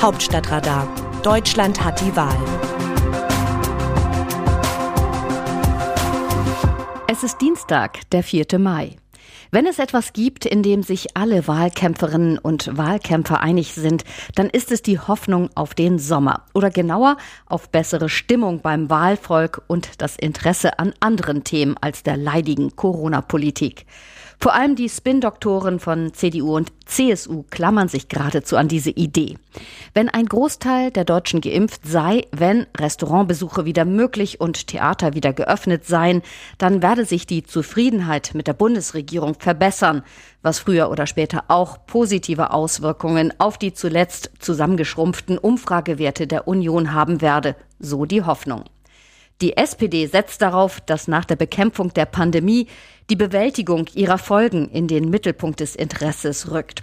[0.00, 0.88] Hauptstadtradar.
[1.22, 2.34] Deutschland hat die Wahl.
[7.06, 8.58] Es ist Dienstag, der 4.
[8.58, 8.96] Mai.
[9.50, 14.04] Wenn es etwas gibt, in dem sich alle Wahlkämpferinnen und Wahlkämpfer einig sind,
[14.36, 19.60] dann ist es die Hoffnung auf den Sommer oder genauer auf bessere Stimmung beim Wahlvolk
[19.66, 23.84] und das Interesse an anderen Themen als der leidigen Corona-Politik.
[24.42, 29.36] Vor allem die Spin-Doktoren von CDU und CSU klammern sich geradezu an diese Idee.
[29.92, 35.84] Wenn ein Großteil der Deutschen geimpft sei, wenn Restaurantbesuche wieder möglich und Theater wieder geöffnet
[35.84, 36.22] seien,
[36.56, 40.02] dann werde sich die Zufriedenheit mit der Bundesregierung verbessern,
[40.40, 47.20] was früher oder später auch positive Auswirkungen auf die zuletzt zusammengeschrumpften Umfragewerte der Union haben
[47.20, 48.64] werde, so die Hoffnung.
[49.40, 52.66] Die SPD setzt darauf, dass nach der Bekämpfung der Pandemie
[53.08, 56.82] die Bewältigung ihrer Folgen in den Mittelpunkt des Interesses rückt.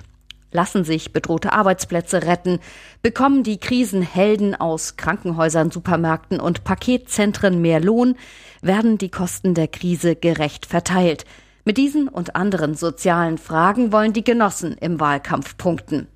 [0.52, 2.60] Lassen sich bedrohte Arbeitsplätze retten,
[3.04, 8.16] bekommen die Krisenhelden aus Krankenhäusern, Supermärkten und Paketzentren mehr Lohn,
[8.62, 11.26] werden die Kosten der Krise gerecht verteilt.
[11.64, 16.08] Mit diesen und anderen sozialen Fragen wollen die Genossen im Wahlkampf punkten.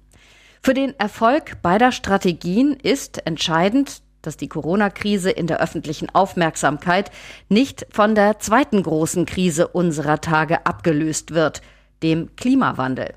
[0.63, 7.11] Für den Erfolg beider Strategien ist entscheidend, dass die Corona-Krise in der öffentlichen Aufmerksamkeit
[7.49, 11.61] nicht von der zweiten großen Krise unserer Tage abgelöst wird,
[12.03, 13.13] dem Klimawandel.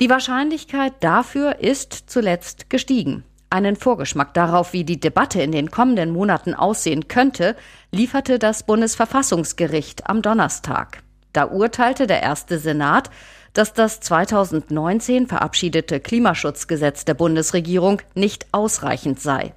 [0.00, 3.24] Die Wahrscheinlichkeit dafür ist zuletzt gestiegen.
[3.50, 7.54] Einen Vorgeschmack darauf, wie die Debatte in den kommenden Monaten aussehen könnte,
[7.92, 11.04] lieferte das Bundesverfassungsgericht am Donnerstag.
[11.32, 13.10] Da urteilte der erste Senat,
[13.52, 19.54] dass das 2019 verabschiedete Klimaschutzgesetz der Bundesregierung nicht ausreichend sei.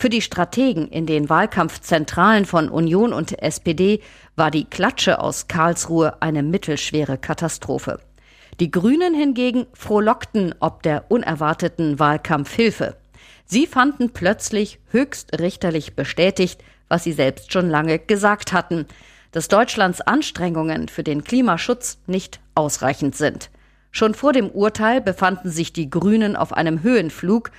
[0.00, 4.00] Für die Strategen in den Wahlkampfzentralen von Union und SPD
[4.34, 8.00] war die Klatsche aus Karlsruhe eine mittelschwere Katastrophe.
[8.60, 12.96] Die Grünen hingegen frohlockten ob der unerwarteten Wahlkampfhilfe.
[13.44, 18.86] Sie fanden plötzlich höchst richterlich bestätigt, was sie selbst schon lange gesagt hatten,
[19.32, 23.50] dass Deutschlands Anstrengungen für den Klimaschutz nicht ausreichend sind.
[23.90, 27.50] Schon vor dem Urteil befanden sich die Grünen auf einem Höhenflug.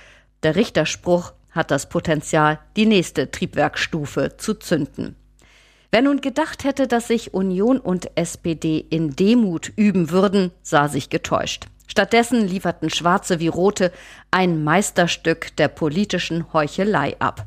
[0.42, 5.16] Der Richterspruch hat das Potenzial, die nächste Triebwerkstufe zu zünden.
[5.90, 11.10] Wer nun gedacht hätte, dass sich Union und SPD in Demut üben würden, sah sich
[11.10, 11.66] getäuscht.
[11.86, 13.92] Stattdessen lieferten Schwarze wie Rote
[14.30, 17.44] ein Meisterstück der politischen Heuchelei ab.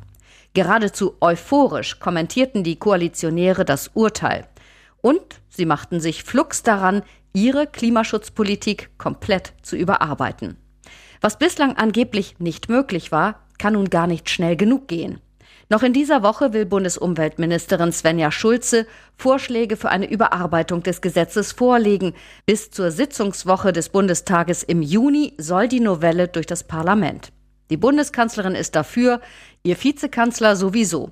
[0.54, 4.48] Geradezu euphorisch kommentierten die Koalitionäre das Urteil.
[5.02, 7.02] Und sie machten sich flugs daran,
[7.34, 10.58] ihre Klimaschutzpolitik komplett zu überarbeiten.
[11.22, 15.20] Was bislang angeblich nicht möglich war, kann nun gar nicht schnell genug gehen.
[15.68, 18.86] Noch in dieser Woche will Bundesumweltministerin Svenja Schulze
[19.18, 22.14] Vorschläge für eine Überarbeitung des Gesetzes vorlegen.
[22.46, 27.32] Bis zur Sitzungswoche des Bundestages im Juni soll die Novelle durch das Parlament.
[27.72, 29.22] Die Bundeskanzlerin ist dafür,
[29.64, 31.10] ihr Vizekanzler sowieso.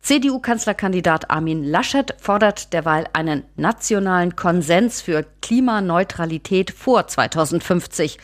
[0.00, 8.18] CDU-Kanzlerkandidat Armin Laschet fordert derweil einen nationalen Konsens für Klimaneutralität vor 2050.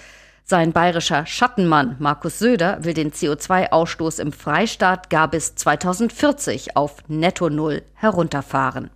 [0.46, 7.48] Sein bayerischer Schattenmann Markus Söder will den CO2-Ausstoß im Freistaat gar bis 2040 auf Netto
[7.48, 8.90] Null herunterfahren.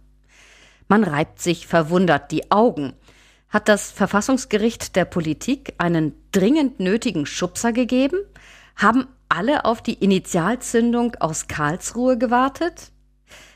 [0.89, 2.93] Man reibt sich verwundert die Augen.
[3.49, 8.19] Hat das Verfassungsgericht der Politik einen dringend nötigen Schubser gegeben?
[8.77, 12.93] Haben alle auf die Initialzündung aus Karlsruhe gewartet?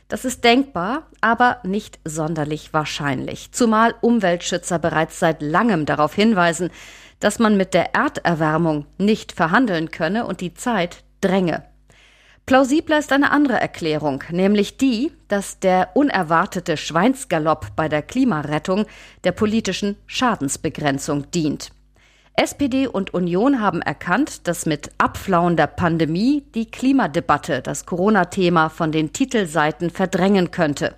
[0.09, 6.71] Das ist denkbar, aber nicht sonderlich wahrscheinlich, zumal Umweltschützer bereits seit langem darauf hinweisen,
[7.23, 11.63] dass man mit der Erderwärmung nicht verhandeln könne und die Zeit dränge.
[12.47, 18.87] Plausibler ist eine andere Erklärung, nämlich die, dass der unerwartete Schweinsgalopp bei der Klimarettung
[19.23, 21.71] der politischen Schadensbegrenzung dient.
[22.35, 28.91] SPD und Union haben erkannt, dass mit Abflauen der Pandemie die Klimadebatte das Corona-Thema von
[28.91, 30.95] den Titelseiten verdrängen könnte.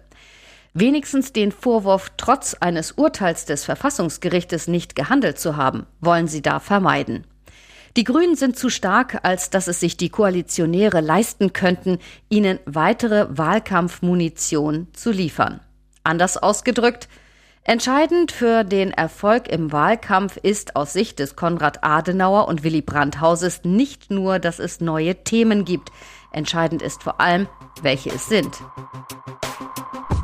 [0.77, 6.59] Wenigstens den Vorwurf, trotz eines Urteils des Verfassungsgerichtes nicht gehandelt zu haben, wollen sie da
[6.59, 7.25] vermeiden.
[7.97, 11.99] Die Grünen sind zu stark, als dass es sich die Koalitionäre leisten könnten,
[12.29, 15.61] ihnen weitere Wahlkampfmunition zu liefern.
[16.03, 17.09] Anders ausgedrückt,
[17.63, 23.21] entscheidend für den Erfolg im Wahlkampf ist aus Sicht des Konrad Adenauer und Willy Brandt
[23.21, 25.93] Hauses nicht nur, dass es neue Themen gibt.
[26.33, 27.47] Entscheidend ist vor allem,
[27.81, 28.51] welche es sind.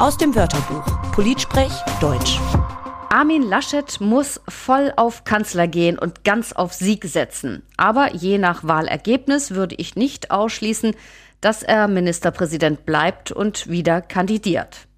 [0.01, 2.41] Aus dem Wörterbuch Politsprech Deutsch.
[3.11, 7.65] Armin Laschet muss voll auf Kanzler gehen und ganz auf Sieg setzen.
[7.77, 10.97] Aber je nach Wahlergebnis würde ich nicht ausschließen,
[11.43, 14.89] dass er Ministerpräsident bleibt und wieder kandidiert.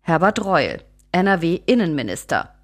[0.00, 0.82] Herbert Reul,
[1.12, 2.57] NRW Innenminister.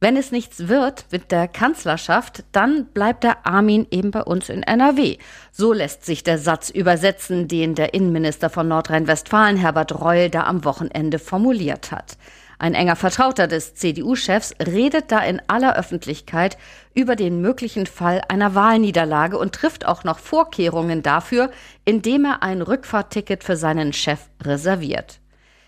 [0.00, 4.62] Wenn es nichts wird mit der Kanzlerschaft, dann bleibt der Armin eben bei uns in
[4.62, 5.18] NRW.
[5.50, 10.64] So lässt sich der Satz übersetzen, den der Innenminister von Nordrhein-Westfalen Herbert Reul da am
[10.64, 12.16] Wochenende formuliert hat.
[12.60, 16.58] Ein enger Vertrauter des CDU-Chefs redet da in aller Öffentlichkeit
[16.94, 21.50] über den möglichen Fall einer Wahlniederlage und trifft auch noch Vorkehrungen dafür,
[21.84, 25.18] indem er ein Rückfahrtticket für seinen Chef reserviert.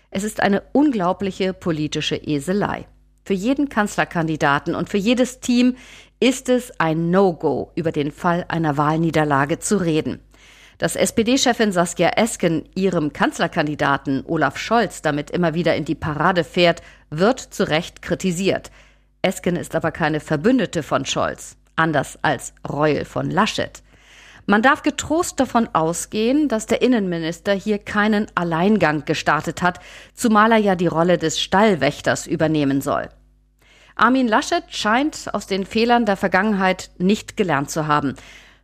[0.09, 2.87] Es ist eine unglaubliche politische Eselei.
[3.23, 5.75] Für jeden Kanzlerkandidaten und für jedes Team
[6.19, 10.19] ist es ein No-Go, über den Fall einer Wahlniederlage zu reden.
[10.77, 16.81] Dass SPD-Chefin Saskia Esken ihrem Kanzlerkandidaten Olaf Scholz damit immer wieder in die Parade fährt,
[17.09, 18.71] wird zu Recht kritisiert.
[19.21, 23.83] Esken ist aber keine Verbündete von Scholz, anders als Reul von Laschet.
[24.51, 29.79] Man darf getrost davon ausgehen, dass der Innenminister hier keinen Alleingang gestartet hat,
[30.13, 33.07] zumal er ja die Rolle des Stallwächters übernehmen soll.
[33.95, 38.15] Armin Laschet scheint aus den Fehlern der Vergangenheit nicht gelernt zu haben.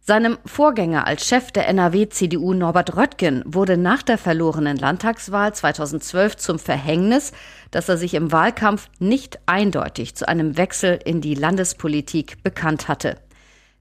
[0.01, 6.59] Seinem Vorgänger als Chef der NRW-CDU Norbert Röttgen wurde nach der verlorenen Landtagswahl 2012 zum
[6.59, 7.31] Verhängnis,
[7.71, 13.15] dass er sich im Wahlkampf nicht eindeutig zu einem Wechsel in die Landespolitik bekannt hatte.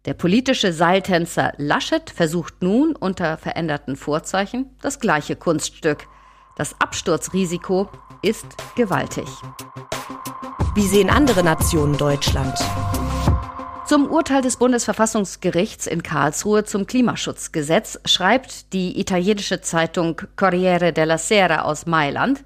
[0.07, 6.07] Der politische Seiltänzer Laschet versucht nun unter veränderten Vorzeichen das gleiche Kunststück.
[6.57, 7.91] Das Absturzrisiko
[8.23, 9.27] ist gewaltig.
[10.77, 12.57] Wie sehen andere Nationen Deutschland?
[13.85, 21.63] Zum Urteil des Bundesverfassungsgerichts in Karlsruhe zum Klimaschutzgesetz schreibt die italienische Zeitung Corriere della Sera
[21.63, 22.45] aus Mailand,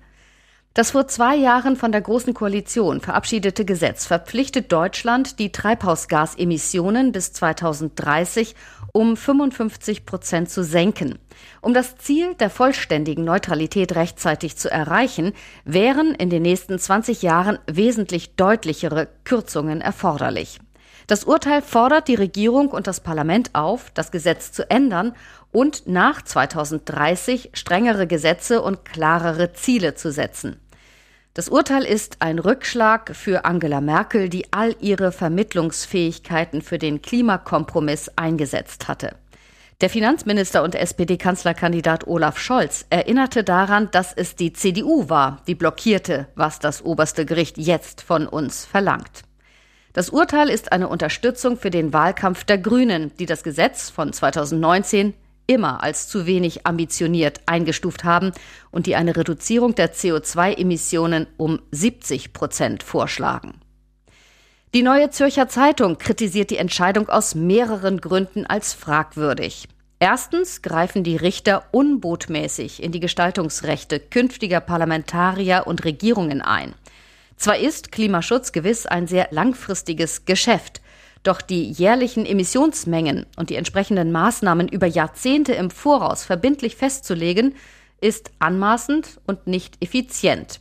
[0.81, 7.35] das vor zwei Jahren von der Großen Koalition verabschiedete Gesetz verpflichtet Deutschland, die Treibhausgasemissionen bis
[7.35, 8.55] 2030
[8.95, 11.19] um 55 Prozent zu senken.
[11.61, 15.35] Um das Ziel der vollständigen Neutralität rechtzeitig zu erreichen,
[15.67, 20.61] wären in den nächsten 20 Jahren wesentlich deutlichere Kürzungen erforderlich.
[21.09, 25.13] Das Urteil fordert die Regierung und das Parlament auf, das Gesetz zu ändern
[25.53, 30.57] und nach 2030 strengere Gesetze und klarere Ziele zu setzen.
[31.33, 38.11] Das Urteil ist ein Rückschlag für Angela Merkel, die all ihre Vermittlungsfähigkeiten für den Klimakompromiss
[38.17, 39.15] eingesetzt hatte.
[39.81, 46.27] Der Finanzminister und SPD-Kanzlerkandidat Olaf Scholz erinnerte daran, dass es die CDU war, die blockierte,
[46.35, 49.23] was das oberste Gericht jetzt von uns verlangt.
[49.93, 55.15] Das Urteil ist eine Unterstützung für den Wahlkampf der Grünen, die das Gesetz von 2019
[55.51, 58.31] immer als zu wenig ambitioniert eingestuft haben
[58.71, 63.61] und die eine Reduzierung der CO2-Emissionen um 70 Prozent vorschlagen.
[64.75, 69.67] Die Neue Zürcher Zeitung kritisiert die Entscheidung aus mehreren Gründen als fragwürdig.
[69.99, 76.77] Erstens greifen die Richter unbotmäßig in die Gestaltungsrechte künftiger Parlamentarier und Regierungen ein.
[77.37, 80.80] Zwar ist Klimaschutz gewiss ein sehr langfristiges Geschäft,
[81.23, 87.55] doch die jährlichen Emissionsmengen und die entsprechenden Maßnahmen über Jahrzehnte im Voraus verbindlich festzulegen,
[88.01, 90.61] ist anmaßend und nicht effizient.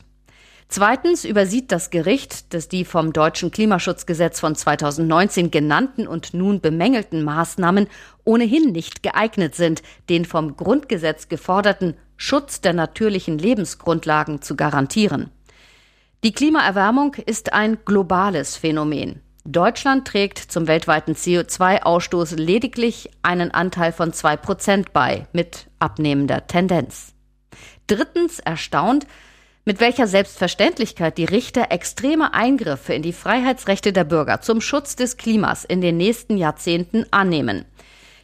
[0.68, 7.24] Zweitens übersieht das Gericht, dass die vom deutschen Klimaschutzgesetz von 2019 genannten und nun bemängelten
[7.24, 7.88] Maßnahmen
[8.24, 15.30] ohnehin nicht geeignet sind, den vom Grundgesetz geforderten Schutz der natürlichen Lebensgrundlagen zu garantieren.
[16.22, 19.22] Die Klimaerwärmung ist ein globales Phänomen.
[19.44, 27.14] Deutschland trägt zum weltweiten CO2-Ausstoß lediglich einen Anteil von zwei Prozent bei, mit abnehmender Tendenz.
[27.86, 29.06] Drittens erstaunt,
[29.64, 35.16] mit welcher Selbstverständlichkeit die Richter extreme Eingriffe in die Freiheitsrechte der Bürger zum Schutz des
[35.16, 37.64] Klimas in den nächsten Jahrzehnten annehmen.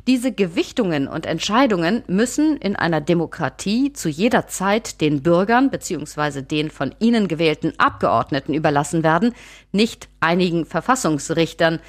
[0.07, 6.43] Diese Gewichtungen und Entscheidungen müssen in einer Demokratie zu jeder Zeit den Bürgern bzw.
[6.43, 9.35] den von ihnen gewählten Abgeordneten überlassen werden,
[9.73, 11.81] nicht einigen Verfassungsrichtern,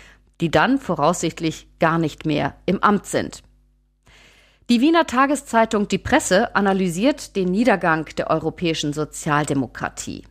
[0.41, 3.43] die dann voraussichtlich gar nicht mehr im Amt sind.
[4.69, 10.25] Die Wiener Tageszeitung Die Presse analysiert den Niedergang der europäischen Sozialdemokratie.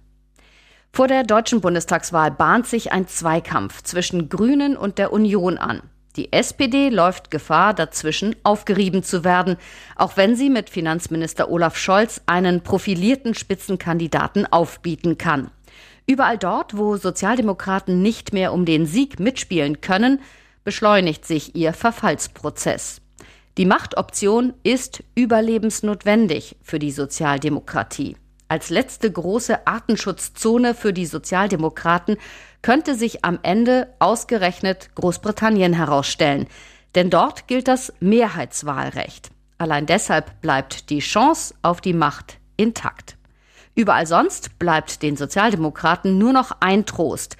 [0.92, 5.82] Vor der deutschen Bundestagswahl bahnt sich ein Zweikampf zwischen Grünen und der Union an.
[6.16, 9.56] Die SPD läuft Gefahr, dazwischen aufgerieben zu werden,
[9.96, 15.50] auch wenn sie mit Finanzminister Olaf Scholz einen profilierten Spitzenkandidaten aufbieten kann.
[16.06, 20.20] Überall dort, wo Sozialdemokraten nicht mehr um den Sieg mitspielen können,
[20.64, 23.02] beschleunigt sich ihr Verfallsprozess.
[23.58, 28.16] Die Machtoption ist überlebensnotwendig für die Sozialdemokratie.
[28.48, 32.16] Als letzte große Artenschutzzone für die Sozialdemokraten
[32.62, 36.46] könnte sich am Ende ausgerechnet Großbritannien herausstellen,
[36.94, 39.30] denn dort gilt das Mehrheitswahlrecht.
[39.58, 43.16] Allein deshalb bleibt die Chance auf die Macht intakt.
[43.74, 47.36] Überall sonst bleibt den Sozialdemokraten nur noch ein Trost,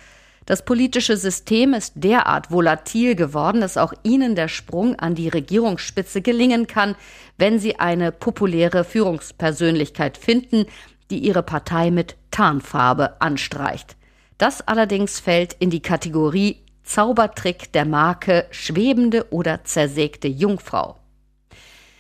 [0.47, 6.23] Das politische System ist derart volatil geworden, dass auch Ihnen der Sprung an die Regierungsspitze
[6.23, 6.95] gelingen kann,
[7.37, 10.67] wenn Sie eine populäre Führungspersönlichkeit finden,
[11.11, 13.97] die Ihre Partei mit Tarnfarbe anstreicht.
[14.39, 20.99] Das allerdings fällt in die Kategorie Zaubertrick der Marke schwebende oder zersägte Jungfrau.